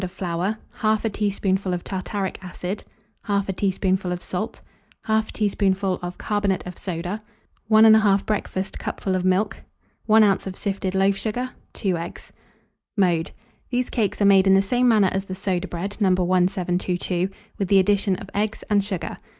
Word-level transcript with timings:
of 0.03 0.11
flour, 0.11 0.57
1/2 0.79 1.11
teaspoonful 1.13 1.75
of 1.75 1.83
tartaric 1.83 2.37
acid, 2.43 2.83
1/2 3.27 3.55
teaspoonful 3.55 4.11
of 4.11 4.19
salt, 4.19 4.59
1/2 5.07 5.31
teaspoonful 5.31 5.99
of 6.01 6.17
carbonate 6.17 6.65
of 6.65 6.75
soda, 6.75 7.21
1 7.67 7.83
1/2 7.85 8.25
breakfast 8.25 8.79
cupful 8.79 9.13
of 9.13 9.23
milk, 9.23 9.61
1 10.07 10.23
oz. 10.23 10.47
of 10.47 10.55
sifted 10.55 10.95
loaf 10.95 11.15
sugar, 11.15 11.51
2 11.73 11.97
eggs. 11.99 12.33
Mode. 12.97 13.29
These 13.69 13.91
cakes 13.91 14.19
are 14.19 14.25
made 14.25 14.47
in 14.47 14.55
the 14.55 14.61
same 14.63 14.87
manner 14.87 15.09
as 15.11 15.25
the 15.25 15.35
soda 15.35 15.67
bread 15.67 15.97
No. 16.01 16.09
1722, 16.25 17.29
with 17.59 17.67
the 17.67 17.77
addition 17.77 18.15
of 18.15 18.27
eggs 18.33 18.63
and 18.71 18.83
sugar. 18.83 19.17